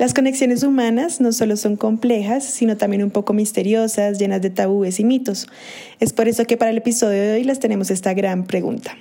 [0.00, 4.98] Las conexiones humanas no solo son complejas, sino también un poco misteriosas, llenas de tabúes
[4.98, 5.46] y mitos.
[5.98, 8.96] Es por eso que para el episodio de hoy les tenemos esta gran pregunta.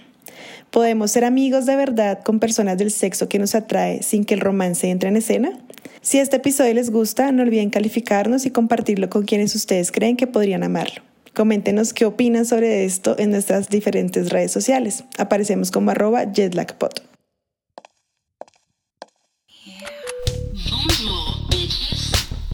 [0.71, 4.41] ¿Podemos ser amigos de verdad con personas del sexo que nos atrae sin que el
[4.41, 5.57] romance entre en escena?
[6.01, 10.27] Si este episodio les gusta, no olviden calificarnos y compartirlo con quienes ustedes creen que
[10.27, 11.01] podrían amarlo.
[11.33, 15.05] Coméntenos qué opinan sobre esto en nuestras diferentes redes sociales.
[15.17, 17.08] Aparecemos como arroba jetlagpot.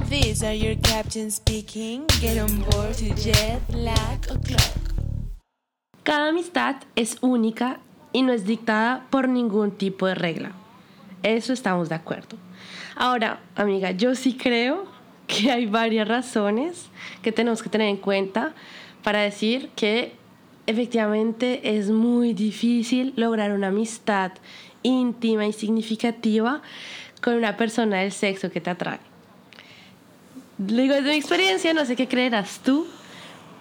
[0.09, 2.05] These are your captains speaking.
[2.21, 4.95] Get on board Jet Lag O'Clock.
[6.03, 7.79] Cada amistad es única
[8.13, 10.51] y no es dictada por ningún tipo de regla.
[11.23, 12.37] Eso estamos de acuerdo.
[12.95, 14.85] Ahora, amiga, yo sí creo
[15.27, 16.89] que hay varias razones
[17.23, 18.53] que tenemos que tener en cuenta
[19.03, 20.13] para decir que
[20.67, 24.31] efectivamente es muy difícil lograr una amistad
[24.83, 26.61] íntima y significativa
[27.25, 28.99] con una persona del sexo que te atrae.
[30.59, 32.85] Digo desde mi experiencia, no sé qué creerás tú,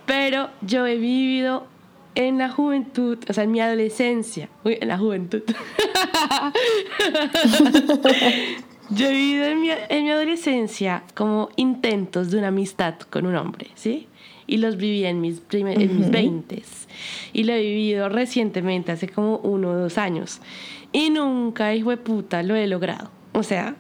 [0.04, 1.66] pero yo he vivido
[2.14, 5.40] en la juventud, o sea, en mi adolescencia, uy, en la juventud.
[8.90, 13.34] yo he vivido en mi, en mi adolescencia como intentos de una amistad con un
[13.34, 14.08] hombre, ¿sí?
[14.46, 16.62] Y los viví en mis, primer, en mis 20
[17.32, 20.42] Y lo he vivido recientemente, hace como uno o dos años.
[20.92, 23.13] Y nunca, hijo de puta, lo he logrado.
[23.34, 23.76] O sea,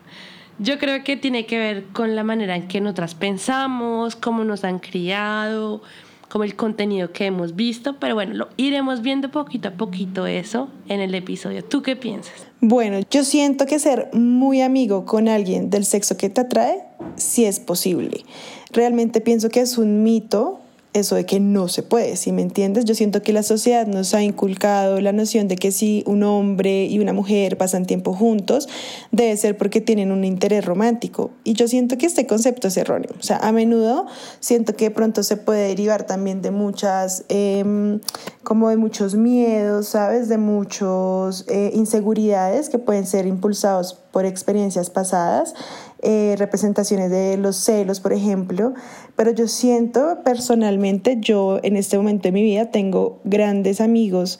[0.58, 4.64] yo creo que tiene que ver con la manera en que nosotras pensamos, cómo nos
[4.64, 5.80] han criado,
[6.28, 10.68] como el contenido que hemos visto, pero bueno, lo iremos viendo poquito a poquito eso
[10.88, 11.64] en el episodio.
[11.64, 12.48] ¿Tú qué piensas?
[12.60, 16.82] Bueno, yo siento que ser muy amigo con alguien del sexo que te atrae,
[17.14, 18.24] sí es posible.
[18.72, 20.60] Realmente pienso que es un mito
[20.94, 22.84] eso de que no se puede, si me entiendes?
[22.84, 26.86] Yo siento que la sociedad nos ha inculcado la noción de que si un hombre
[26.86, 28.68] y una mujer pasan tiempo juntos,
[29.10, 31.32] debe ser porque tienen un interés romántico.
[31.42, 33.10] Y yo siento que este concepto es erróneo.
[33.18, 34.06] O sea, a menudo
[34.38, 38.00] siento que pronto se puede derivar también de muchas, em,
[38.44, 40.28] como de muchos miedos, ¿sabes?
[40.28, 45.56] De muchas eh, inseguridades que pueden ser impulsados por experiencias pasadas
[46.00, 48.72] eh, representaciones de los celos, por ejemplo,
[49.16, 54.38] pero yo siento personalmente, yo en este momento de mi vida tengo grandes amigos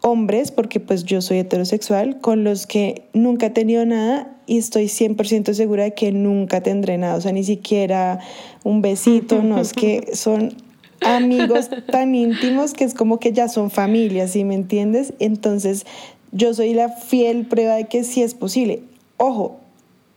[0.00, 4.86] hombres, porque pues yo soy heterosexual, con los que nunca he tenido nada y estoy
[4.86, 8.18] 100% segura de que nunca tendré nada, o sea, ni siquiera
[8.64, 10.56] un besito, no, es que son
[11.02, 15.14] amigos tan íntimos que es como que ya son familia, ¿sí me entiendes?
[15.20, 15.86] Entonces,
[16.32, 18.82] yo soy la fiel prueba de que sí es posible.
[19.16, 19.60] Ojo,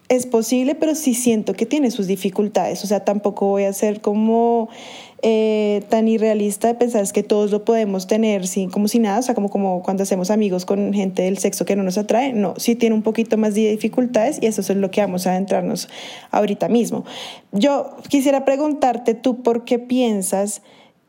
[0.10, 2.84] es posible, pero sí siento que tiene sus dificultades.
[2.84, 4.70] O sea, tampoco voy a ser como
[5.22, 9.22] eh, tan irrealista de pensar que todos lo podemos tener sin, como si nada, o
[9.22, 12.32] sea, como, como cuando hacemos amigos con gente del sexo que no nos atrae.
[12.34, 15.32] No, sí tiene un poquito más de dificultades y eso es lo que vamos a
[15.32, 15.90] adentrarnos
[16.32, 17.04] ahorita mismo.
[17.52, 20.62] Yo quisiera preguntarte tú por qué piensas,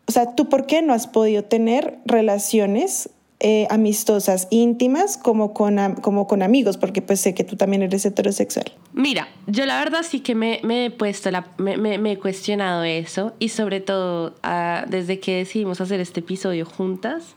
[0.09, 3.11] o sea, tú por qué no has podido tener relaciones
[3.41, 8.05] eh, amistosas, íntimas, como con, como con amigos, porque pues sé que tú también eres
[8.05, 8.73] heterosexual.
[8.95, 13.35] Mira, yo la verdad sí que me, me he puesto, la, me, he cuestionado eso
[13.39, 17.37] y sobre todo ah, desde que decidimos hacer este episodio juntas,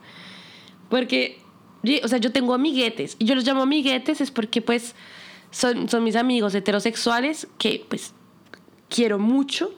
[0.89, 1.37] porque,
[2.03, 4.95] o sea, yo tengo amiguetes y yo los llamo amiguetes es porque pues
[5.51, 8.15] son, son mis amigos heterosexuales que pues
[8.89, 9.71] quiero mucho,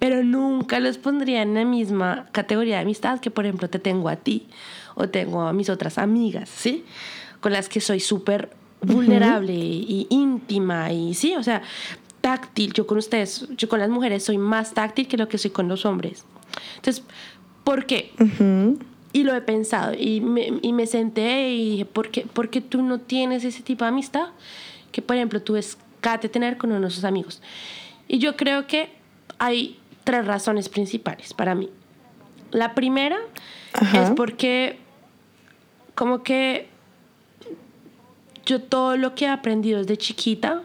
[0.00, 4.08] pero nunca los pondría en la misma categoría de amistad que por ejemplo te tengo
[4.08, 4.48] a ti
[4.94, 6.84] o tengo a mis otras amigas, ¿sí?
[7.40, 8.50] Con las que soy súper
[8.80, 11.62] vulnerable y íntima y sí, o sea,
[12.20, 12.72] táctil.
[12.72, 15.68] Yo con ustedes, yo con las mujeres soy más táctil que lo que soy con
[15.68, 16.24] los hombres.
[16.76, 17.04] Entonces,
[17.64, 18.12] ¿por qué?
[19.12, 22.60] Y lo he pensado y me, y me senté y dije, ¿por qué, ¿por qué
[22.60, 24.28] tú no tienes ese tipo de amistad
[24.90, 27.42] que, por ejemplo, tú escate tener con uno de sus amigos?
[28.08, 28.90] Y yo creo que
[29.38, 31.68] hay tres razones principales para mí.
[32.50, 33.18] La primera
[33.92, 34.78] es porque
[35.94, 36.68] como que
[38.44, 40.62] yo todo lo que he aprendido desde chiquita,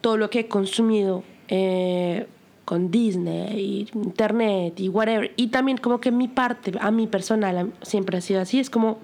[0.00, 2.26] todo lo que he consumido eh,
[2.64, 8.18] con Disney, internet y whatever, y también como que mi parte, a mi personal, siempre
[8.18, 8.98] ha sido así, es como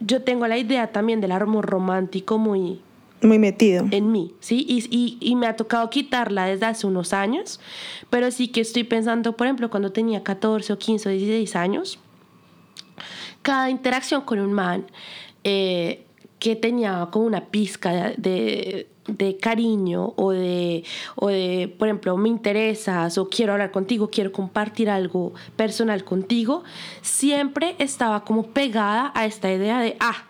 [0.00, 2.80] yo tengo la idea también del amor romántico muy...
[3.22, 3.86] Muy metido.
[3.90, 4.64] En mí, ¿sí?
[4.66, 7.60] Y, y, y, me ha tocado quitarla desde hace unos años,
[8.08, 11.98] pero sí que estoy pensando, por ejemplo, cuando tenía 14 o 15 o 16 años,
[13.42, 14.86] cada interacción con un man
[15.44, 16.04] eh,
[16.38, 20.84] que tenía como una pizca de, de, cariño o de,
[21.16, 26.64] o de, por ejemplo, me interesas o quiero hablar contigo, quiero compartir algo personal contigo,
[27.02, 30.29] siempre estaba como pegada a esta idea de, ah,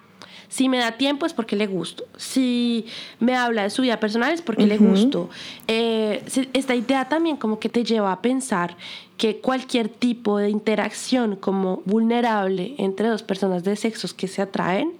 [0.50, 2.04] Si me da tiempo es porque le gusto.
[2.16, 2.84] Si
[3.20, 5.30] me habla de su vida personal es porque le gusto.
[5.68, 8.76] Eh, esta idea también como que te lleva a pensar
[9.16, 14.92] que cualquier tipo de interacción como vulnerable entre dos personas de sexos que se atraen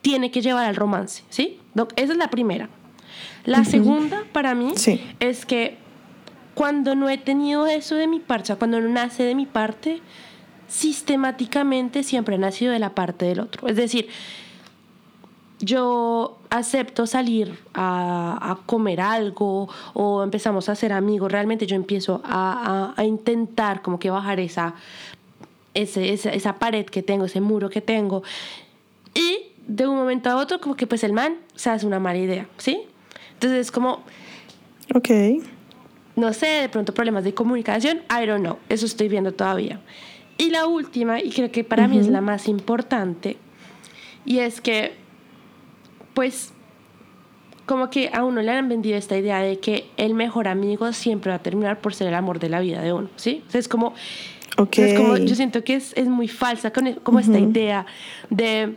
[0.00, 1.58] tiene que llevar al romance, ¿sí?
[1.96, 2.70] esa es la primera.
[3.44, 4.72] La segunda para mí
[5.20, 5.76] es que
[6.54, 9.46] cuando no he tenido eso de mi parte, o sea, cuando no nace de mi
[9.46, 10.00] parte,
[10.68, 13.66] sistemáticamente siempre ha nacido de la parte del otro.
[13.66, 14.08] Es decir,
[15.60, 22.94] yo acepto salir a, comer algo o empezamos a ser amigos, realmente yo empiezo a,
[23.04, 24.74] intentar como que bajar esa,
[25.74, 28.22] esa, esa, pared que tengo, ese muro que tengo.
[29.14, 32.18] Y de un momento a otro como que pues el man se hace una mala
[32.18, 32.82] idea, ¿sí?
[33.34, 34.02] Entonces es como...
[34.94, 35.10] Ok.
[36.16, 39.80] No sé, de pronto problemas de comunicación, I don't know, eso estoy viendo todavía.
[40.38, 43.36] Y la última, y creo que para mí es la más importante,
[44.24, 44.99] y es que,
[46.14, 46.52] pues,
[47.66, 51.30] como que a uno le han vendido esta idea de que el mejor amigo siempre
[51.30, 53.44] va a terminar por ser el amor de la vida de uno, ¿sí?
[53.46, 53.94] O sea, es como,
[54.72, 57.86] es como yo siento que es, es muy falsa como esta idea
[58.28, 58.76] de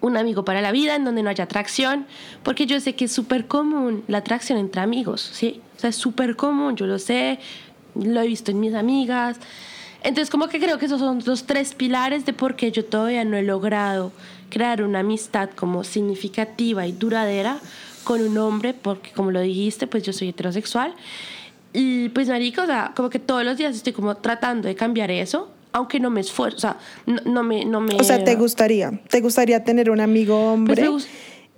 [0.00, 2.06] un amigo para la vida en donde no haya atracción,
[2.42, 5.60] porque yo sé que es súper común la atracción entre amigos, ¿sí?
[5.76, 7.38] O sea, es súper común, yo lo sé,
[7.94, 9.38] lo he visto en mis amigas,
[10.02, 13.24] entonces como que creo que esos son los tres pilares de por qué yo todavía
[13.24, 14.12] no he logrado
[14.50, 17.58] crear una amistad como significativa y duradera
[18.04, 20.94] con un hombre, porque como lo dijiste, pues yo soy heterosexual.
[21.72, 25.10] Y pues marica, o sea, como que todos los días estoy como tratando de cambiar
[25.10, 26.78] eso, aunque no me esfuerzo, o sea,
[27.24, 27.94] no, me, no me...
[27.94, 29.00] O sea, ¿te gustaría?
[29.08, 30.84] ¿Te gustaría tener un amigo hombre?
[30.90, 31.08] Pues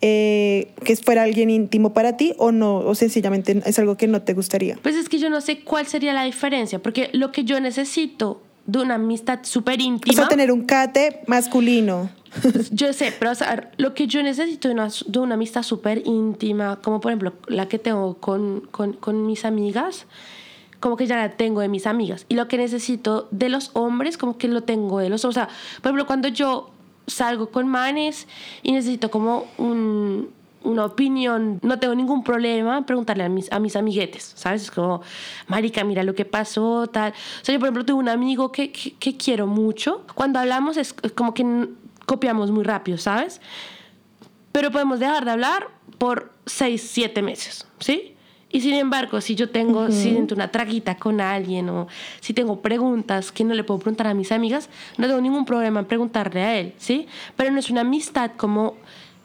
[0.05, 4.21] eh, que fuera alguien íntimo para ti o no, o sencillamente es algo que no
[4.21, 4.77] te gustaría?
[4.83, 8.43] Pues es que yo no sé cuál sería la diferencia, porque lo que yo necesito
[8.67, 10.13] de una amistad súper íntima...
[10.13, 12.11] O sea, tener un cate masculino.
[12.71, 16.03] Yo sé, pero o sea, lo que yo necesito de una, de una amistad súper
[16.07, 20.07] íntima, como por ejemplo la que tengo con, con, con mis amigas,
[20.81, 22.27] como que ya la tengo de mis amigas.
[22.29, 25.25] Y lo que necesito de los hombres, como que lo tengo de los...
[25.25, 25.49] O sea,
[25.81, 26.71] por ejemplo, cuando yo
[27.07, 28.27] salgo con manes
[28.63, 30.31] y necesito como un,
[30.65, 34.63] una opinión, no tengo ningún problema preguntarle a mis, a mis amiguetes, ¿sabes?
[34.63, 35.03] Es como,
[35.47, 37.13] marica, mira lo que pasó, tal.
[37.13, 40.05] O sea, yo por ejemplo tengo un amigo que, que, quiero mucho.
[40.15, 41.69] Cuando hablamos es como que
[42.13, 43.41] copiamos muy rápido, ¿sabes?
[44.53, 48.15] Pero podemos dejar de hablar por seis, siete meses, ¿sí?
[48.51, 51.89] Y sin embargo, si yo tengo, si siento una traguita con alguien o
[52.21, 54.69] si tengo preguntas que no le puedo preguntar a mis amigas,
[54.99, 57.07] no tengo ningún problema en preguntarle a él, ¿sí?
[57.35, 58.75] Pero no es una amistad como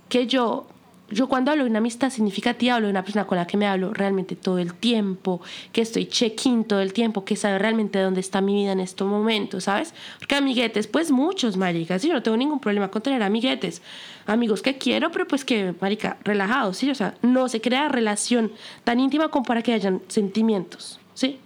[0.08, 0.66] que yo
[1.10, 3.66] yo cuando hablo de una amistad significativa hablo de una persona con la que me
[3.66, 8.20] hablo realmente todo el tiempo, que estoy check-in todo el tiempo, que sabe realmente dónde
[8.20, 9.94] está mi vida en estos momentos, ¿sabes?
[10.20, 13.82] Porque amiguetes, pues muchos, maricas, yo no tengo ningún problema con tener amiguetes,
[14.26, 16.90] amigos que quiero, pero pues que, marica, relajados, ¿sí?
[16.90, 18.52] O sea, no se crea relación
[18.84, 21.40] tan íntima como para que hayan sentimientos, ¿sí?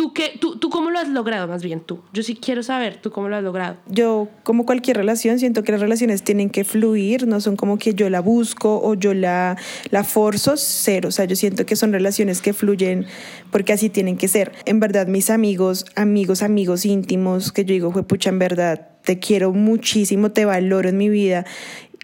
[0.00, 2.00] ¿Tú, qué, tú, ¿Tú cómo lo has logrado más bien tú?
[2.14, 3.76] Yo sí quiero saber, ¿tú cómo lo has logrado?
[3.86, 7.92] Yo, como cualquier relación, siento que las relaciones tienen que fluir, no son como que
[7.92, 9.58] yo la busco o yo la,
[9.90, 11.10] la forzo, cero.
[11.10, 13.04] O sea, yo siento que son relaciones que fluyen
[13.50, 14.52] porque así tienen que ser.
[14.64, 19.18] En verdad, mis amigos, amigos, amigos íntimos, que yo digo, fue pucha, en verdad, te
[19.18, 21.44] quiero muchísimo, te valoro en mi vida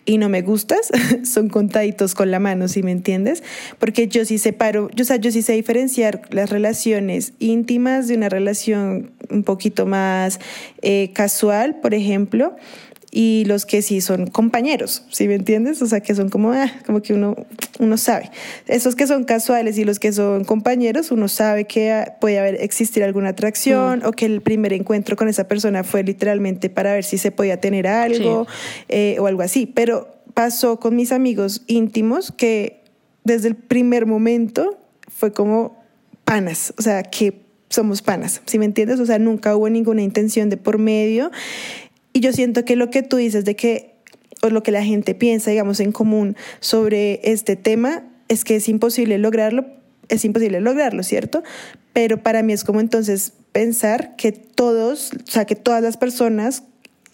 [0.07, 0.91] y no me gustas,
[1.25, 3.43] son contaditos con la mano, si me entiendes?
[3.79, 8.17] Porque yo sí separo, yo, o sea, yo sí sé diferenciar las relaciones íntimas de
[8.17, 10.41] una relación un poquito más
[10.81, 12.57] eh, casual, por ejemplo,
[13.19, 15.81] y los que sí son compañeros, ¿sí me entiendes?
[15.81, 17.35] O sea, que son como, ah, como que uno,
[17.79, 18.31] uno sabe.
[18.67, 23.03] Esos que son casuales y los que son compañeros, uno sabe que puede haber, existir
[23.03, 24.07] alguna atracción mm.
[24.07, 27.59] o que el primer encuentro con esa persona fue literalmente para ver si se podía
[27.59, 28.47] tener algo
[28.91, 29.65] eh, o algo así.
[29.65, 32.83] Pero pasó con mis amigos íntimos que
[33.25, 34.77] desde el primer momento
[35.09, 35.83] fue como
[36.27, 39.01] panas, o sea, que somos panas, ¿sí me entiendes?
[39.01, 41.31] O sea, nunca hubo ninguna intención de por medio
[42.17, 43.95] y yo siento que lo que tú dices de que,
[44.41, 48.71] o lo que la gente piensa, digamos, en común sobre este tema, es que es
[48.71, 49.67] imposible lograrlo,
[50.09, 51.43] es imposible lograrlo, ¿cierto?
[51.93, 56.63] Pero para mí es como entonces pensar que todos, o sea, que todas las personas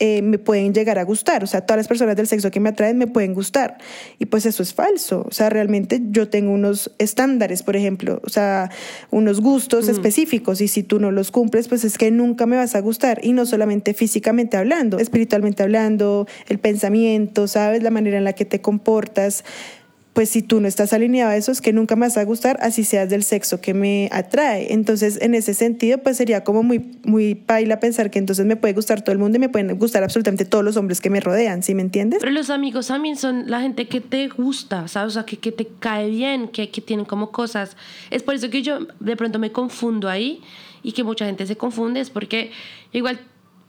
[0.04, 1.44] eh, me pueden llegar a gustar.
[1.44, 3.78] O sea, todas las personas del sexo que me atraen me pueden gustar.
[4.18, 5.24] Y pues eso es falso.
[5.28, 8.68] O sea, realmente yo tengo unos estándares, por ejemplo, o sea,
[9.12, 10.60] unos gustos específicos.
[10.60, 13.20] Y si tú no los cumples, pues es que nunca me vas a gustar.
[13.22, 17.84] Y no solamente físicamente hablando, espiritualmente hablando, el pensamiento, ¿sabes?
[17.84, 19.44] La manera en la que te comportas
[20.12, 22.58] pues si tú no estás alineado a eso, es que nunca me vas a gustar,
[22.60, 24.72] así seas del sexo que me atrae.
[24.72, 28.74] Entonces, en ese sentido, pues sería como muy, muy paila pensar que entonces me puede
[28.74, 31.62] gustar todo el mundo y me pueden gustar absolutamente todos los hombres que me rodean,
[31.62, 32.20] ¿sí me entiendes?
[32.20, 35.12] Pero los amigos también son la gente que te gusta, ¿sabes?
[35.12, 37.76] O sea, que, que te cae bien, que, que tienen como cosas.
[38.10, 40.40] Es por eso que yo de pronto me confundo ahí
[40.82, 42.50] y que mucha gente se confunde, es porque
[42.92, 43.20] igual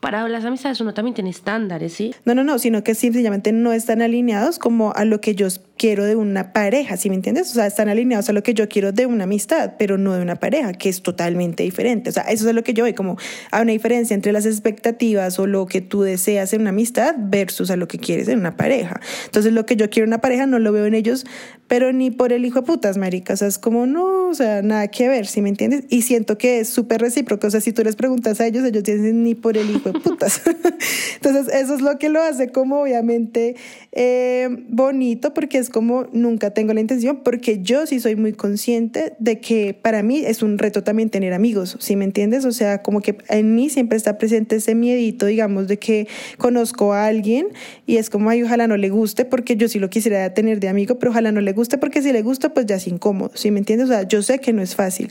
[0.03, 2.13] para las amistades uno también tiene estándares, ¿sí?
[2.25, 5.47] No, no, no, sino que sencillamente no están alineados como a lo que yo
[5.77, 7.51] quiero de una pareja, ¿sí me entiendes?
[7.51, 10.21] O sea, están alineados a lo que yo quiero de una amistad, pero no de
[10.21, 12.09] una pareja, que es totalmente diferente.
[12.09, 13.17] O sea, eso es lo que yo voy, como
[13.51, 17.71] a una diferencia entre las expectativas o lo que tú deseas en una amistad versus
[17.71, 18.99] a lo que quieres en una pareja.
[19.25, 21.25] Entonces, lo que yo quiero en una pareja no lo veo en ellos,
[21.67, 23.33] pero ni por el hijo de putas, marica.
[23.33, 25.85] O sea, es como, no, o sea, nada que ver, ¿sí me entiendes?
[25.89, 27.47] Y siento que es súper recíproco.
[27.47, 29.99] O sea, si tú les preguntas a ellos, ellos dicen ni por el hijo de
[29.99, 30.41] putas.
[31.15, 33.55] Entonces, eso es lo que lo hace como obviamente
[33.91, 39.13] eh, bonito, porque es como nunca tengo la intención, porque yo sí soy muy consciente
[39.19, 42.45] de que para mí es un reto también tener amigos, ¿sí me entiendes?
[42.45, 46.93] O sea, como que en mí siempre está presente ese miedito, digamos, de que conozco
[46.93, 47.47] a alguien
[47.85, 50.67] y es como, ay, ojalá no le guste, porque yo sí lo quisiera tener de
[50.67, 53.51] amigo, pero ojalá no le guste, porque si le gusta, pues ya es incómodo, ¿sí
[53.51, 53.89] me entiendes?
[53.89, 55.09] O sea, yo sé que no es fácil.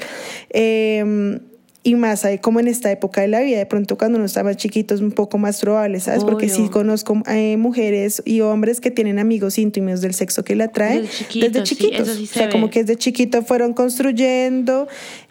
[0.51, 1.41] Eh,
[1.85, 4.45] y más hay como en esta época de la vida, de pronto cuando uno está
[4.45, 6.23] más chiquito es un poco más probable, ¿sabes?
[6.23, 10.65] Porque sí conozco eh, mujeres y hombres que tienen amigos íntimos del sexo que le
[10.65, 12.09] atraen desde, chiquitos.
[12.09, 14.87] o sea, como que desde chiquito fueron construyendo.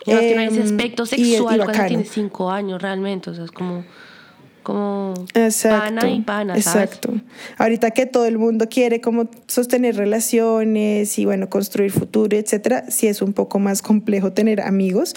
[0.05, 3.33] No, eh, que no hay ese aspecto sexual y, cuando tienes cinco años realmente, o
[3.33, 3.85] sea, es como
[4.71, 7.13] como exacto, pana y pana, Exacto.
[7.57, 13.07] Ahorita que todo el mundo quiere como sostener relaciones y bueno, construir futuro, etcétera, sí
[13.07, 15.15] es un poco más complejo tener amigos.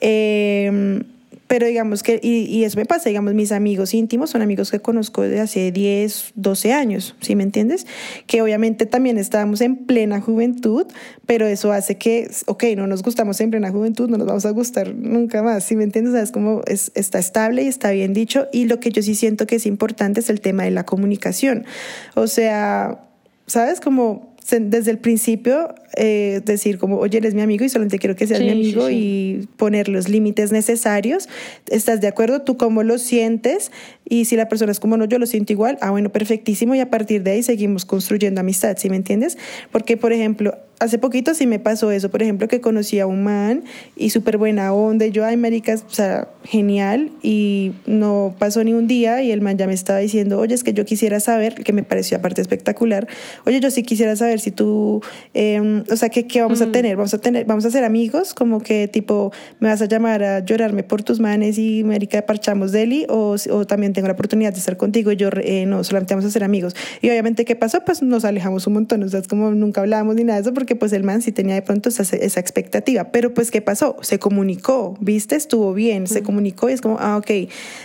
[0.00, 1.02] Eh,
[1.46, 4.80] pero digamos que, y, y, eso me pasa, digamos, mis amigos íntimos son amigos que
[4.80, 7.86] conozco desde hace 10, 12 años, ¿sí me entiendes?
[8.26, 10.86] Que obviamente también estábamos en plena juventud,
[11.26, 14.50] pero eso hace que, ok, no nos gustamos en plena juventud, no nos vamos a
[14.50, 16.12] gustar nunca más, ¿sí me entiendes?
[16.12, 19.02] O sea, es como, es, está estable y está bien dicho, y lo que yo
[19.02, 21.66] sí siento que es importante es el tema de la comunicación.
[22.14, 23.00] O sea,
[23.46, 23.80] ¿sabes?
[23.80, 28.26] Como desde el principio eh, decir como, oye, eres mi amigo y solamente quiero que
[28.26, 31.28] seas mi amigo y poner los límites necesarios.
[31.70, 32.42] ¿Estás de acuerdo?
[32.42, 33.70] ¿Tú cómo lo sientes?
[34.04, 36.74] Y si la persona es como, no, yo lo siento igual, ah, bueno, perfectísimo.
[36.74, 39.38] Y a partir de ahí seguimos construyendo amistad, ¿sí me entiendes?
[39.72, 43.22] Porque, por ejemplo, hace poquito sí me pasó eso, por ejemplo, que conocí a un
[43.22, 43.64] man
[43.96, 45.06] y súper buena onda.
[45.06, 47.10] Y yo, ay, maricas, o sea, genial.
[47.22, 50.64] Y no pasó ni un día y el man ya me estaba diciendo, oye, es
[50.64, 53.06] que yo quisiera saber, que me pareció aparte espectacular,
[53.46, 55.02] oye, yo sí quisiera saber si tú...
[55.34, 56.72] Eh, o sea, ¿qué, qué vamos a mm.
[56.72, 56.96] tener?
[56.96, 60.40] Vamos a tener, vamos a ser amigos, como que tipo, me vas a llamar a
[60.40, 64.58] llorarme por tus manes y América parchamos Deli, o, o también tengo la oportunidad de
[64.58, 66.74] estar contigo y yo eh, no, solamente vamos a ser amigos.
[67.00, 67.84] Y obviamente, ¿qué pasó?
[67.84, 70.54] Pues nos alejamos un montón, o sea, es como nunca hablábamos ni nada de eso,
[70.54, 73.96] porque pues el man sí tenía de pronto esa, esa expectativa, pero pues, ¿qué pasó?
[74.00, 75.36] Se comunicó, ¿viste?
[75.36, 77.30] Estuvo bien, se comunicó y es como, ah, ok.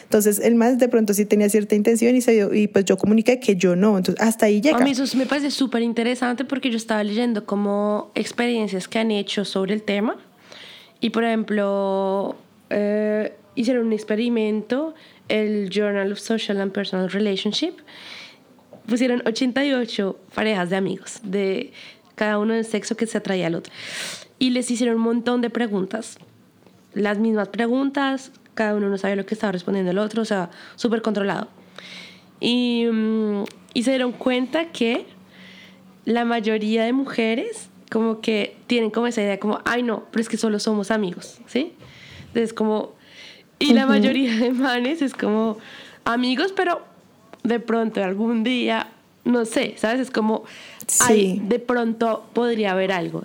[0.03, 3.39] Entonces, el man de pronto sí tenía cierta intención y, se y pues yo comuniqué
[3.39, 4.77] que yo no, entonces hasta ahí llega.
[4.77, 9.11] A mí eso me parece súper interesante porque yo estaba leyendo como experiencias que han
[9.11, 10.17] hecho sobre el tema.
[11.01, 12.35] Y por ejemplo,
[12.69, 14.93] eh, hicieron un experimento,
[15.27, 17.73] el Journal of Social and Personal Relationship.
[18.87, 21.71] Pusieron 88 parejas de amigos, de
[22.19, 23.71] cada uno del sexo que se atraía al otro.
[24.39, 26.17] Y les hicieron un montón de preguntas.
[26.93, 30.49] Las mismas preguntas, cada uno no sabía lo que estaba respondiendo el otro, o sea,
[30.75, 31.47] súper controlado.
[32.41, 35.05] Y, mm, y se dieron cuenta que
[36.03, 40.27] la mayoría de mujeres como que tienen como esa idea como, ay no, pero es
[40.27, 41.71] que solo somos amigos, ¿sí?
[42.27, 42.95] Entonces como,
[43.59, 45.57] y la mayoría de manes es como
[46.03, 46.81] amigos, pero
[47.43, 48.87] de pronto algún día,
[49.23, 50.01] no sé, ¿sabes?
[50.01, 50.43] Es como,
[51.01, 53.23] ay, de pronto podría haber algo.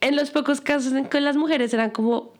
[0.00, 2.32] En los pocos casos en que las mujeres eran como,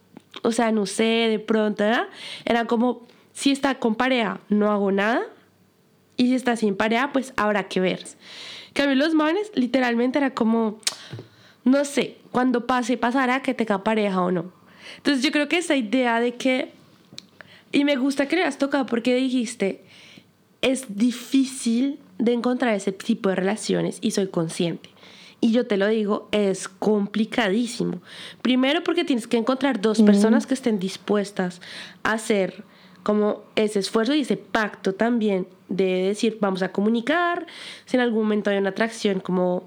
[0.43, 2.09] o sea, no sé, de pronto, ¿verdad?
[2.45, 5.23] Era como, si está con pareja, no hago nada.
[6.17, 8.05] Y si está sin pareja, pues habrá que ver.
[8.73, 10.79] Que los manes literalmente era como,
[11.65, 14.53] no sé, cuando pase, pasará que tenga pareja o no.
[14.97, 16.73] Entonces yo creo que esa idea de que,
[17.73, 19.85] y me gusta que le has tocado porque dijiste,
[20.61, 24.91] es difícil de encontrar ese tipo de relaciones y soy consciente.
[25.41, 28.01] Y yo te lo digo, es complicadísimo.
[28.41, 31.61] Primero porque tienes que encontrar dos personas que estén dispuestas
[32.03, 32.65] a hacer
[33.03, 37.47] como ese esfuerzo y ese pacto también de decir, vamos a comunicar,
[37.85, 39.67] si en algún momento hay una atracción como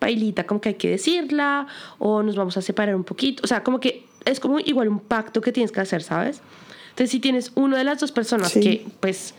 [0.00, 1.68] bailita, como que hay que decirla,
[1.98, 3.42] o nos vamos a separar un poquito.
[3.44, 6.42] O sea, como que es como igual un pacto que tienes que hacer, ¿sabes?
[6.90, 9.34] Entonces, si tienes una de las dos personas que, pues,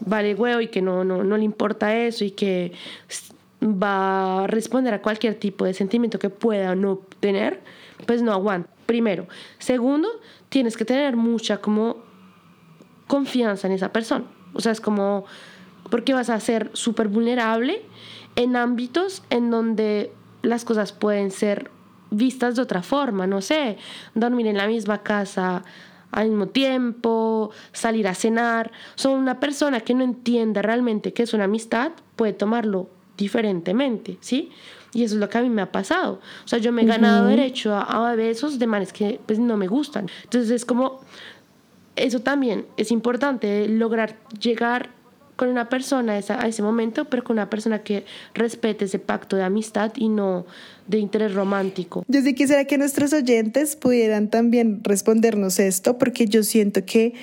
[0.00, 2.72] vale huevo y que no, no, no le importa eso y que
[3.62, 7.60] va a responder a cualquier tipo de sentimiento que pueda o no tener,
[8.06, 8.70] pues no aguanta.
[8.86, 9.26] Primero.
[9.58, 10.08] Segundo,
[10.50, 12.02] tienes que tener mucha como
[13.06, 14.26] confianza en esa persona.
[14.52, 15.24] O sea, es como
[15.90, 17.82] porque vas a ser súper vulnerable
[18.36, 21.70] en ámbitos en donde las cosas pueden ser
[22.10, 23.78] vistas de otra forma, no sé,
[24.14, 25.64] dormir en la misma casa
[26.14, 28.72] al mismo tiempo, salir a cenar.
[28.94, 34.50] Son una persona que no entienda realmente qué es una amistad, puede tomarlo diferentemente, ¿sí?
[34.92, 36.20] Y eso es lo que a mí me ha pasado.
[36.44, 39.56] O sea, yo me he ganado derecho a, a, besos de manes que pues, no
[39.56, 40.08] me gustan.
[40.22, 41.00] Entonces es como,
[41.96, 44.90] eso también es importante, lograr llegar
[45.36, 49.42] con una persona a, ese momento, pero con una persona que respete ese pacto de
[49.42, 50.46] amistad y no
[50.86, 52.04] de interés romántico.
[52.08, 57.14] Yo sí quisiera que nuestros oyentes pudieran también respondernos esto, porque yo siento que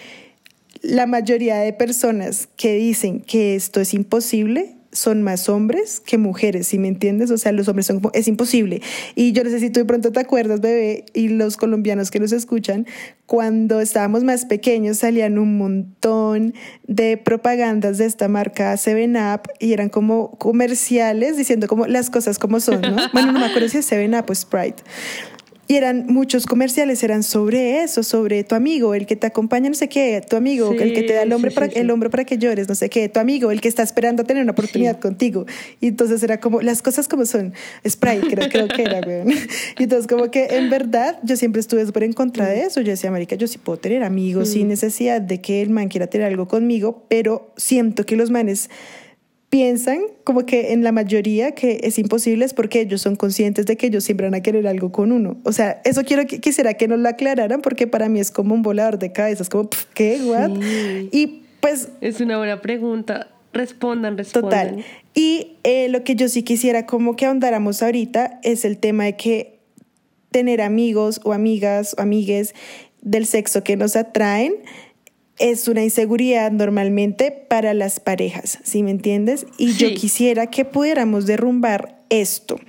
[0.81, 6.67] la mayoría de personas que dicen que esto es imposible son más hombres que mujeres,
[6.67, 7.31] ¿sí me entiendes?
[7.31, 8.81] O sea, los hombres son como, es imposible.
[9.15, 12.19] Y yo no sé si tú de pronto te acuerdas, bebé, y los colombianos que
[12.19, 12.86] nos escuchan,
[13.25, 16.53] cuando estábamos más pequeños salían un montón
[16.86, 22.38] de propagandas de esta marca Seven Up y eran como comerciales diciendo como las cosas
[22.38, 22.98] como son, ¿no?
[23.13, 24.83] Bueno, no me acuerdo si es Seven Up o Sprite.
[25.71, 29.73] Y eran muchos comerciales, eran sobre eso, sobre tu amigo, el que te acompaña, no
[29.73, 32.37] sé qué, tu amigo, el que te da el hombre, para, el hombre para que
[32.37, 35.45] llores, no sé qué, tu amigo, el que está esperando a tener una oportunidad contigo.
[35.79, 37.53] Y entonces era como, las cosas como son,
[37.87, 39.21] spray, creo, creo que era, güey.
[39.79, 42.81] Y entonces como que en verdad yo siempre estuve súper en contra de eso.
[42.81, 46.07] Yo decía, marica, yo sí puedo tener amigos sin necesidad de que el man quiera
[46.07, 48.69] tener algo conmigo, pero siento que los manes
[49.51, 53.75] piensan como que en la mayoría que es imposible es porque ellos son conscientes de
[53.75, 55.38] que ellos siempre van a querer algo con uno.
[55.43, 58.55] O sea, eso quiero que quisiera que nos lo aclararan porque para mí es como
[58.55, 60.22] un volador de cabezas, como ¿qué?
[60.24, 60.51] What?
[61.12, 63.27] Y pues es una buena pregunta.
[63.51, 64.70] Respondan, respondan.
[64.70, 64.86] Total.
[65.13, 69.17] Y eh, lo que yo sí quisiera como que ahondáramos ahorita es el tema de
[69.17, 69.60] que
[70.31, 72.55] tener amigos o amigas o amigues
[73.01, 74.53] del sexo que nos atraen
[75.39, 79.45] es una inseguridad normalmente para las parejas, ¿sí me entiendes?
[79.57, 82.59] Y yo quisiera que pudiéramos derrumbar esto,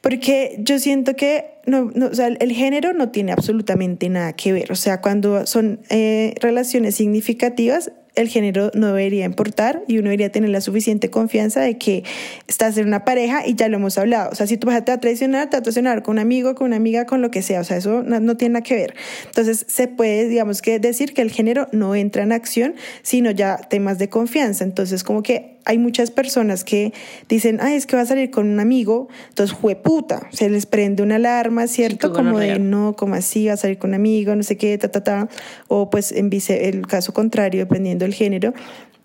[0.00, 4.72] porque yo siento que no, o sea, el género no tiene absolutamente nada que ver,
[4.72, 10.32] o sea, cuando son eh, relaciones significativas, el género no debería importar y uno debería
[10.32, 12.02] tener la suficiente confianza de que
[12.48, 14.30] estás en una pareja y ya lo hemos hablado.
[14.32, 16.54] O sea, si tu pareja te a traicionar, te va a traicionar con un amigo,
[16.56, 17.60] con una amiga, con lo que sea.
[17.60, 18.94] O sea, eso no, tiene nada que ver.
[19.26, 23.56] Entonces, se puede, digamos que decir que el género no entra en acción, sino ya
[23.56, 24.64] temas de confianza.
[24.64, 26.94] Entonces, como que hay muchas personas que
[27.28, 29.54] dicen, ay, es que va a salir con un amigo, entonces,
[29.84, 32.14] puta, se les prende una alarma, ¿cierto?
[32.14, 34.90] como de, no, como así, va a salir con un amigo, no sé qué, ta,
[34.90, 35.28] ta, ta.
[35.68, 38.54] O pues en vice, el caso contrario, dependiendo del género,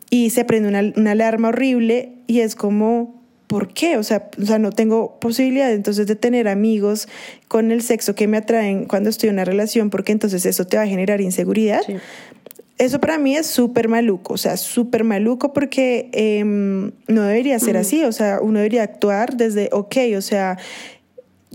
[0.09, 3.97] y se prende una, una alarma horrible y es como, ¿por qué?
[3.97, 7.09] O sea, o sea, no tengo posibilidad entonces de tener amigos
[7.49, 10.77] con el sexo que me atraen cuando estoy en una relación, porque entonces eso te
[10.77, 11.81] va a generar inseguridad.
[12.77, 17.77] Eso para mí es súper maluco, o sea, súper maluco porque em, no debería ser
[17.77, 20.57] así, o sea, uno debería actuar desde, ok, o sea,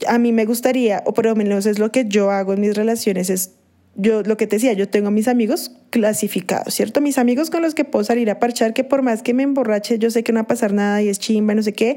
[0.07, 2.76] a mí me gustaría, o por lo menos es lo que yo hago en mis
[2.76, 3.58] relaciones, es
[4.01, 7.01] yo lo que te decía, yo tengo mis amigos clasificados, ¿cierto?
[7.01, 9.99] Mis amigos con los que puedo salir a parchar, que por más que me emborrache,
[9.99, 11.97] yo sé que no va a pasar nada y es chimba, no sé qué.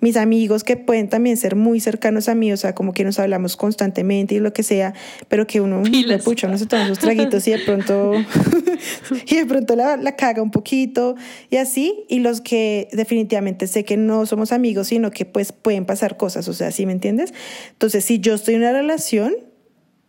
[0.00, 3.18] Mis amigos que pueden también ser muy cercanos a mí, o sea, como que nos
[3.18, 4.92] hablamos constantemente y lo que sea,
[5.28, 8.12] pero que uno, le pucha, uno se toma sus traguitos y de pronto,
[9.26, 11.16] y de pronto la, la caga un poquito
[11.48, 12.04] y así.
[12.10, 16.46] Y los que definitivamente sé que no somos amigos, sino que pues pueden pasar cosas,
[16.48, 17.32] o sea, ¿sí me entiendes?
[17.72, 19.47] Entonces, si yo estoy en una relación,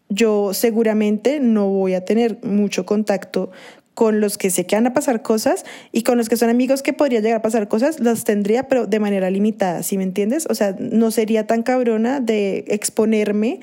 [0.10, 3.52] yo seguramente no voy a tener mucho contacto
[3.94, 6.82] con los que sé que van a pasar cosas y con los que son amigos
[6.82, 10.48] que podría llegar a pasar cosas, los tendría, pero de manera limitada, ¿sí me entiendes?
[10.50, 13.60] O sea, no sería tan cabrona de exponerme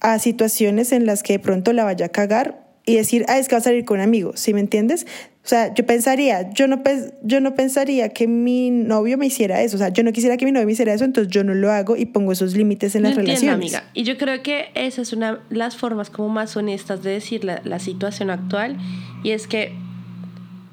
[0.00, 3.48] a situaciones en las que de pronto la vaya a cagar y decir, ah, es
[3.48, 5.06] que va a salir con amigos, ¿sí me entiendes?
[5.46, 6.82] O sea, yo pensaría, yo no,
[7.22, 9.76] yo no pensaría que mi novio me hiciera eso.
[9.76, 11.70] O sea, yo no quisiera que mi novio me hiciera eso, entonces yo no lo
[11.70, 13.54] hago y pongo esos límites en las relaciones.
[13.54, 13.84] amiga.
[13.94, 17.44] Y yo creo que esa es una de las formas como más honestas de decir
[17.44, 18.76] la, la situación actual.
[19.22, 19.72] Y es que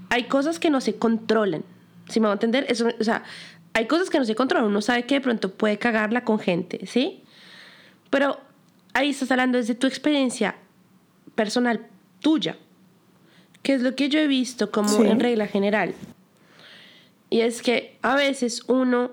[0.09, 1.63] hay cosas que no se controlan.
[2.09, 2.65] Si me va a entender?
[2.67, 3.21] Eso, o sea,
[3.73, 4.65] hay cosas que no se controlan.
[4.65, 7.21] Uno sabe que de pronto puede cagarla con gente, ¿sí?
[8.09, 8.39] Pero
[8.93, 10.55] ahí estás hablando desde tu experiencia
[11.35, 11.85] personal
[12.21, 12.57] tuya
[13.63, 15.95] que es lo que yo he visto como en regla general.
[17.29, 19.11] Y es que a veces uno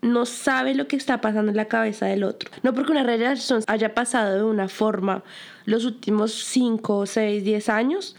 [0.00, 2.50] no sabe lo que está pasando en la cabeza del otro.
[2.62, 5.22] No porque una relación haya pasado de una forma
[5.64, 8.16] los últimos 5, 6, 10 años,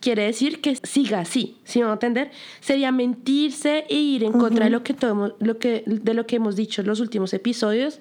[0.00, 2.30] quiere decir que siga así, si a entender?
[2.60, 6.36] Sería mentirse e ir en contra de lo que, todo, lo que, de lo que
[6.36, 8.00] hemos dicho en los últimos episodios,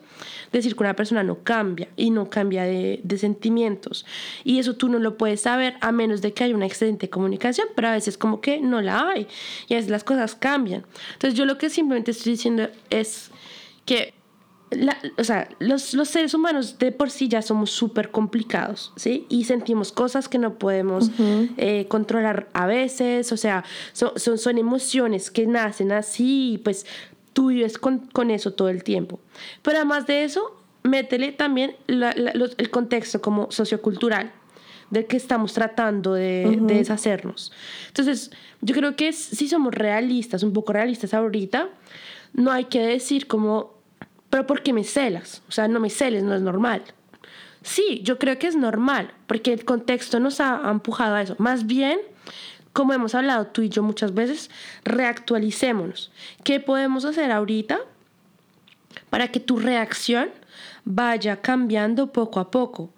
[0.51, 4.05] decir que una persona no cambia y no cambia de, de, sentimientos.
[4.43, 7.67] Y eso tú no lo puedes saber a menos de que haya una excelente comunicación,
[7.75, 9.27] pero a veces como que no la hay
[9.67, 10.85] y a veces las cosas cambian.
[11.13, 13.31] Entonces yo lo que simplemente estoy diciendo es
[13.85, 14.13] que
[15.17, 19.25] o sea, los, los, seres humanos de por sí ya somos súper complicados, ¿sí?
[19.29, 21.09] Y sentimos cosas que no podemos
[21.57, 26.85] eh, controlar a veces, o sea, son, son, son, emociones que nacen así y pues
[27.31, 29.19] tú vives con, con, eso todo el tiempo.
[29.61, 34.33] Pero además de eso, métele también el contexto como sociocultural
[34.89, 37.53] del que estamos tratando de, de deshacernos.
[37.87, 41.69] Entonces, yo creo que si somos realistas, un poco realistas ahorita,
[42.33, 43.76] no hay que decir como
[44.29, 45.41] pero ¿por qué me celas?
[45.47, 46.83] O sea, no me celes, no es normal.
[47.63, 51.35] Sí, yo creo que es normal, porque el contexto nos ha, empujado a eso.
[51.37, 51.99] Más bien,
[52.73, 54.49] como hemos hablado tú y yo muchas veces,
[54.83, 56.11] reactualicémonos.
[56.43, 57.79] ¿Qué podemos hacer ahorita
[59.09, 60.29] para que tu reacción
[60.85, 62.93] vaya cambiando poco a poco?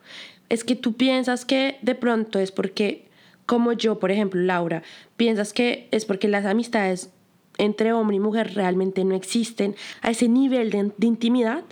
[0.49, 3.07] Es que tú piensas que de pronto es porque,
[3.45, 4.83] como yo, por ejemplo, Laura,
[5.15, 7.11] piensas que es porque las amistades
[7.59, 11.63] entre hombre y mujer realmente no existen a ese nivel de, intimidad.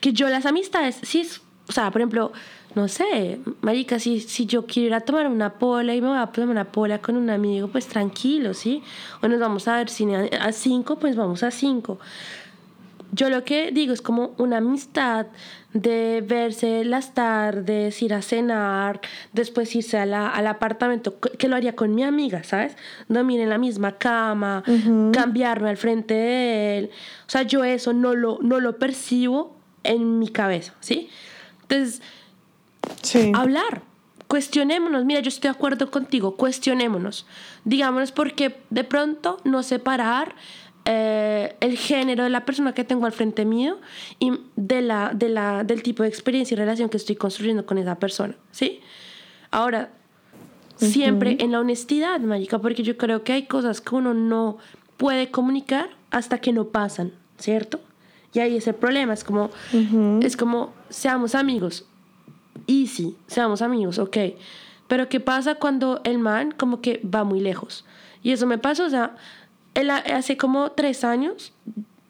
[0.00, 2.32] Que yo las amistades, sí es, o sea, por ejemplo,
[2.74, 6.18] no sé, marica, si, si yo quiero ir a tomar una pola y me voy
[6.18, 8.82] a tomar una pola con un amigo, pues tranquilo, ¿sí?
[9.22, 11.98] O nos vamos a ver cine a cinco, pues vamos a cinco.
[13.14, 15.26] Yo lo que digo es como una amistad
[15.72, 19.00] de verse las tardes, ir a cenar,
[19.32, 22.76] después irse a la, al apartamento, que lo haría con mi amiga, ¿sabes?
[23.08, 24.64] Dormir en la misma cama,
[25.12, 26.90] cambiarme al frente de él.
[27.26, 31.08] O sea, yo eso no lo, no lo percibo en mi cabeza, ¿sí?
[31.62, 32.02] Entonces,
[33.34, 33.82] hablar,
[34.26, 35.04] cuestionémonos.
[35.04, 37.26] Mira, yo estoy de acuerdo contigo, cuestionémonos.
[37.64, 40.34] Digámonos porque de pronto no separar
[40.86, 43.78] eh, el género de la persona que tengo al frente mío
[44.18, 47.78] y de la, de la, del tipo de experiencia y relación que estoy construyendo con
[47.78, 48.80] esa persona, ¿sí?
[49.50, 49.90] Ahora,
[50.76, 54.58] siempre en la honestidad, Mágica, porque yo creo que hay cosas que uno no
[54.96, 57.80] puede comunicar hasta que no pasan, ¿cierto?
[58.34, 59.50] Y ahí es el problema, es como,
[60.20, 61.86] es como, seamos amigos,
[62.66, 64.16] easy, seamos amigos, ok.
[64.88, 67.84] Pero ¿qué pasa cuando el man como que va muy lejos?
[68.22, 69.14] Y eso me pasa, o sea,
[69.74, 71.52] hace como tres años,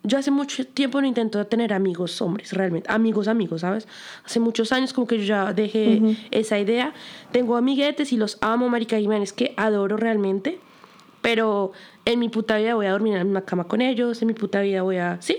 [0.05, 3.89] yo hace mucho tiempo no intento tener amigos hombres, realmente, amigos, amigos, ¿sabes?
[4.25, 6.93] Hace muchos años como que yo ya dejé esa idea.
[7.33, 10.59] Tengo amiguetes y los amo, Marica Jiménez, que adoro realmente,
[11.23, 11.73] pero
[12.05, 14.61] en mi puta vida voy a dormir en misma cama con ellos, en mi puta
[14.61, 15.17] vida voy a...
[15.21, 15.39] Sí.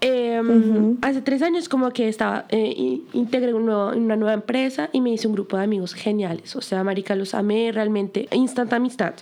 [0.00, 5.26] Em, hace tres años como que estaba, eh, integré una nueva empresa y me hice
[5.26, 6.54] un grupo de amigos geniales.
[6.54, 9.14] O sea, Marica, los amé realmente, instant amistad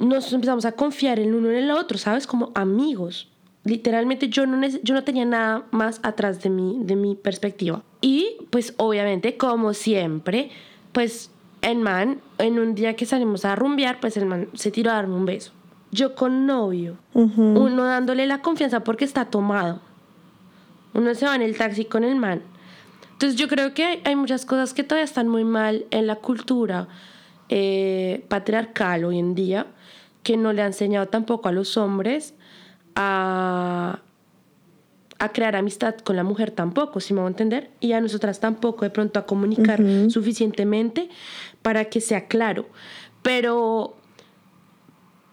[0.00, 2.26] nos empezamos a confiar el uno en el otro, ¿sabes?
[2.26, 3.28] Como amigos.
[3.64, 7.82] Literalmente yo no, yo no tenía nada más atrás de mi, de mi perspectiva.
[8.00, 10.50] Y pues obviamente, como siempre,
[10.92, 14.90] pues el man, en un día que salimos a rumbear, pues el man se tiró
[14.90, 15.52] a darme un beso.
[15.92, 19.80] Yo con novio, uno dándole la confianza porque está tomado.
[20.94, 22.42] Uno se va en el taxi con el man.
[23.12, 26.16] Entonces yo creo que hay, hay muchas cosas que todavía están muy mal en la
[26.16, 26.88] cultura
[27.50, 29.66] eh, patriarcal hoy en día
[30.22, 32.34] que no le ha enseñado tampoco a los hombres
[32.94, 34.00] a,
[35.18, 38.40] a crear amistad con la mujer tampoco, si me voy a entender, y a nosotras
[38.40, 41.10] tampoco de pronto a comunicar suficientemente
[41.62, 42.66] para que sea claro.
[43.22, 43.96] Pero,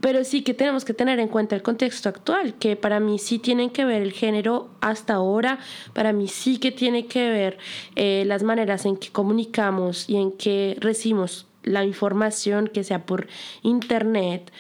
[0.02, 3.40] pero sí que tenemos que tener en cuenta el contexto actual, que para mí sí
[3.40, 5.60] tienen que ver el género hasta ahora,
[5.94, 7.58] para mí sí que tiene que ver
[7.96, 13.28] eh, las maneras en que comunicamos y en que recibimos la información, que sea por
[13.62, 14.52] internet,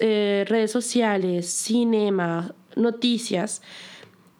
[0.00, 3.62] eh, redes sociales, cinema, noticias,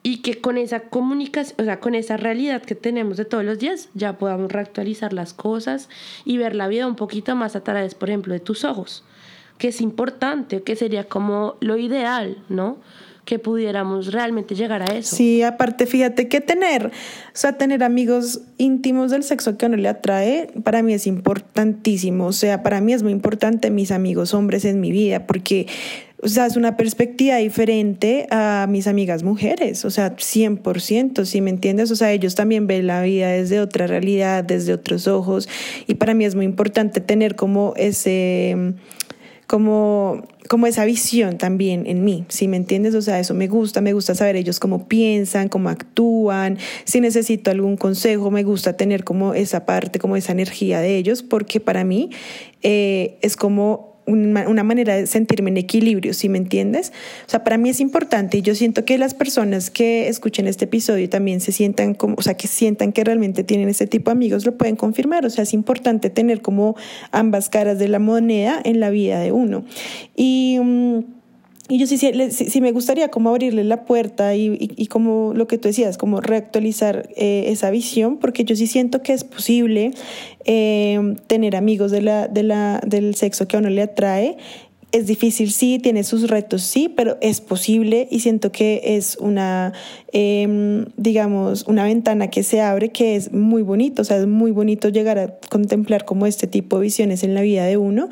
[0.03, 3.59] y que con esa comunicación, o sea, con esa realidad que tenemos de todos los
[3.59, 5.89] días, ya podamos reactualizar las cosas
[6.25, 9.03] y ver la vida un poquito más a través, por ejemplo, de tus ojos,
[9.59, 12.77] que es importante, que sería como lo ideal, ¿no?
[13.27, 15.17] Que pudiéramos realmente llegar a eso.
[15.17, 16.91] Sí, aparte, fíjate que tener, o
[17.33, 22.27] sea, tener amigos íntimos del sexo que uno le atrae, para mí es importantísimo.
[22.27, 25.67] O sea, para mí es muy importante mis amigos hombres en mi vida, porque,
[26.23, 31.51] o sea, es una perspectiva diferente a mis amigas mujeres, o sea, 100%, si me
[31.51, 31.91] entiendes?
[31.91, 35.49] O sea, ellos también ven la vida desde otra realidad, desde otros ojos,
[35.89, 38.75] y para mí es muy importante tener como ese
[39.47, 42.95] como, como esa visión también en mí, si me entiendes?
[42.95, 47.51] O sea, eso me gusta, me gusta saber ellos cómo piensan, cómo actúan, si necesito
[47.51, 51.85] algún consejo, me gusta tener como esa parte, como esa energía de ellos, porque para
[51.85, 52.11] mí
[52.63, 56.93] eh, es como una manera de sentirme en equilibrio, si me entiendes?
[57.27, 60.67] O sea, para mí es importante y yo siento que las personas que escuchen este
[60.67, 64.13] episodio también se sientan como, o sea, que sientan que realmente tienen este tipo de
[64.13, 65.27] amigos, lo pueden confirmar.
[65.27, 66.77] O sea, es importante tener como
[67.11, 69.65] ambas caras de la moneda en la vida de uno.
[70.15, 70.59] Y.
[70.61, 71.16] Mm,
[71.69, 75.59] y yo sí, sí, me gustaría como abrirle la puerta y, y, como lo que
[75.59, 79.91] tú decías, como reactualizar eh, esa visión, porque yo sí siento que es posible
[80.45, 84.37] eh, tener amigos de la, del sexo que a uno le atrae.
[84.93, 89.73] Es difícil, sí, tiene sus retos, sí, pero es posible y siento que es una,
[90.13, 94.53] em, digamos, una ventana que se abre que es muy bonito, o sea, es muy
[94.53, 98.09] bonito llegar a contemplar como este tipo de visiones en la vida de uno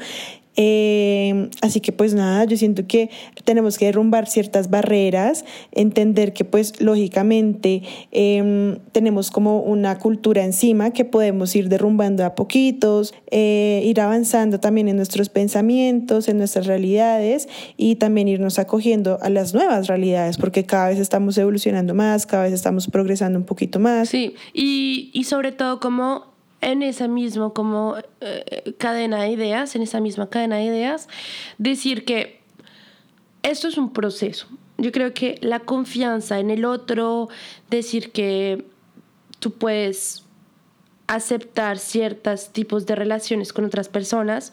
[0.57, 3.11] eh, así que pues nada, yo siento que
[3.45, 10.90] tenemos que derrumbar ciertas barreras, entender que pues lógicamente em, tenemos como una cultura encima
[10.90, 16.67] que podemos ir derrumbando a poquitos, eh, ir avanzando también en nuestros pensamientos, en nuestras
[16.67, 22.27] realidades y también irnos acogiendo a las nuevas realidades porque cada vez estamos evolucionando más,
[22.27, 24.09] cada vez estamos progresando un poquito más.
[24.09, 26.34] Sí, y, y sobre todo como
[26.64, 31.09] en esa misma como eh, cadena de ideas, en esa misma cadena de ideas,
[31.59, 32.40] decir que
[33.42, 34.46] esto es un proceso.
[34.79, 37.29] Yo creo que la confianza en el otro,
[37.68, 38.64] decir que
[39.40, 40.24] tú puedes
[41.07, 44.50] aceptar ciertos tipos de relaciones con otras personas,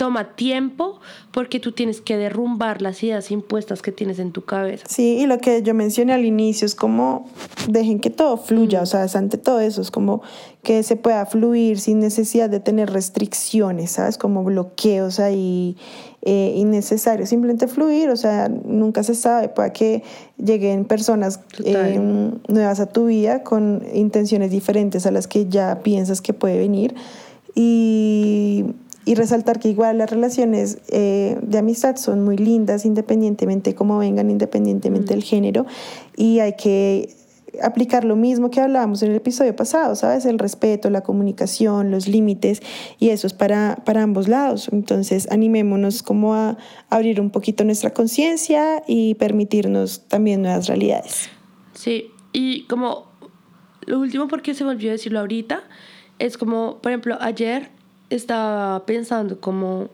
[0.00, 0.98] toma tiempo
[1.30, 4.86] porque tú tienes que derrumbar las ideas impuestas que tienes en tu cabeza.
[4.88, 7.28] Sí, y lo que yo mencioné al inicio es como
[7.68, 8.82] dejen que todo fluya, mm.
[8.82, 10.22] o sea, es ante todo eso, es como
[10.62, 14.16] que se pueda fluir sin necesidad de tener restricciones, ¿sabes?
[14.16, 15.76] Como bloqueos ahí
[16.22, 20.02] eh, innecesarios, simplemente fluir, o sea, nunca se sabe, para que
[20.38, 22.00] lleguen personas eh,
[22.48, 26.94] nuevas a tu vida con intenciones diferentes a las que ya piensas que puede venir.
[27.54, 28.64] Y
[29.04, 34.30] y resaltar que igual las relaciones eh, de amistad son muy lindas independientemente cómo vengan,
[34.30, 35.66] independientemente del género
[36.16, 37.16] y hay que
[37.62, 40.24] aplicar lo mismo que hablábamos en el episodio pasado, ¿sabes?
[40.24, 42.62] El respeto, la comunicación, los límites
[42.98, 44.68] y eso es para, para ambos lados.
[44.72, 46.56] Entonces animémonos como a
[46.88, 51.28] abrir un poquito nuestra conciencia y permitirnos también nuevas realidades.
[51.74, 53.10] Sí, y como
[53.86, 55.62] lo último porque se volvió a decirlo ahorita,
[56.18, 57.70] es como, por ejemplo, ayer
[58.10, 59.88] estaba pensando como...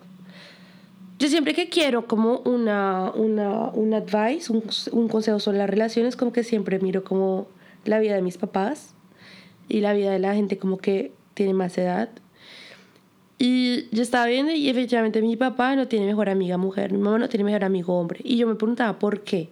[1.19, 6.15] Yo siempre que quiero como una, una, un advice, un, un consejo sobre las relaciones,
[6.15, 7.47] como que siempre miro como
[7.87, 8.95] la vida de mis papás
[9.69, 12.11] y la vida de la gente como que tiene más edad.
[13.39, 17.19] Y yo estaba viendo y efectivamente mi papá no tiene mejor amiga mujer, mi mamá
[17.19, 18.21] no tiene mejor amigo hombre.
[18.25, 19.51] Y yo me preguntaba por qué.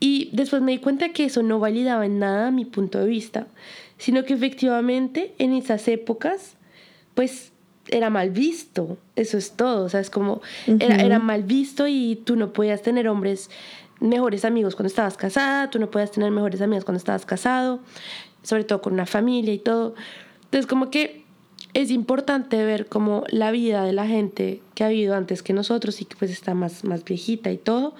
[0.00, 3.46] Y después me di cuenta que eso no validaba en nada mi punto de vista,
[4.00, 6.54] sino que efectivamente en esas épocas,
[7.14, 7.52] pues
[7.88, 12.16] era mal visto, eso es todo, o sea, es como, era, era mal visto y
[12.24, 13.50] tú no podías tener hombres
[14.00, 17.80] mejores amigos cuando estabas casada, tú no podías tener mejores amigas cuando estabas casado,
[18.42, 19.94] sobre todo con una familia y todo.
[20.44, 21.24] Entonces, como que
[21.74, 26.00] es importante ver como la vida de la gente que ha vivido antes que nosotros
[26.00, 27.94] y que pues está más, más viejita y todo,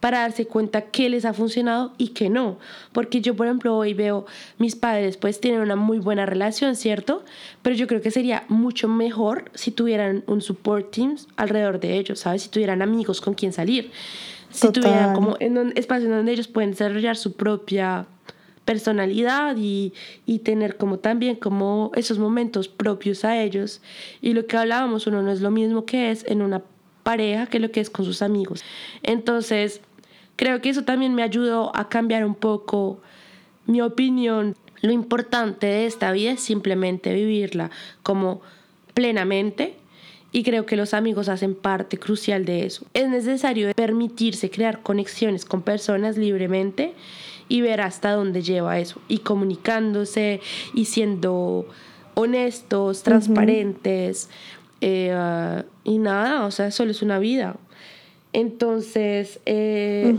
[0.00, 2.58] para darse cuenta qué les ha funcionado y qué no.
[2.92, 4.26] Porque yo, por ejemplo, hoy veo
[4.58, 7.22] mis padres pues tienen una muy buena relación, ¿cierto?
[7.62, 12.20] Pero yo creo que sería mucho mejor si tuvieran un support team alrededor de ellos,
[12.20, 12.42] ¿sabes?
[12.42, 13.92] Si tuvieran amigos con quien salir.
[14.50, 18.06] Si tuvieran como en un espacio donde ellos pueden desarrollar su propia
[18.64, 19.92] personalidad y,
[20.26, 23.80] y, tener como también como esos momentos propios a ellos.
[24.20, 26.62] Y lo que hablábamos, uno no es lo mismo que es en una
[27.02, 28.62] pareja que lo que es con sus amigos.
[29.02, 29.80] Entonces,
[30.40, 32.98] Creo que eso también me ayudó a cambiar un poco
[33.66, 34.56] mi opinión.
[34.80, 37.70] Lo importante de esta vida es simplemente vivirla
[38.02, 38.40] como
[38.94, 39.74] plenamente
[40.32, 42.86] y creo que los amigos hacen parte crucial de eso.
[42.94, 46.94] Es necesario permitirse crear conexiones con personas libremente
[47.50, 50.40] y ver hasta dónde lleva eso y comunicándose
[50.72, 51.68] y siendo
[52.14, 54.30] honestos, transparentes
[54.80, 57.56] eh, y nada, o sea, solo es una vida.
[58.32, 60.14] Entonces, eh,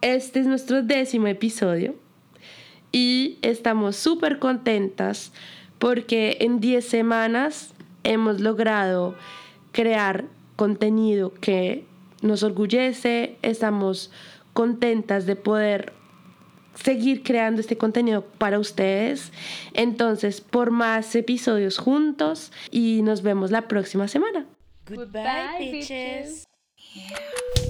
[0.00, 1.94] este es nuestro décimo episodio
[2.92, 5.32] y estamos súper contentas
[5.78, 9.14] porque en 10 semanas hemos logrado
[9.72, 10.24] crear
[10.56, 11.84] contenido que
[12.22, 14.10] nos orgullece, estamos
[14.52, 15.92] contentas de poder
[16.74, 19.32] seguir creando este contenido para ustedes.
[19.74, 24.46] Entonces, por más episodios juntos y nos vemos la próxima semana.
[24.88, 25.90] Goodbye, Goodbye bitches.
[25.90, 26.46] bitches.
[26.94, 27.67] Yeah.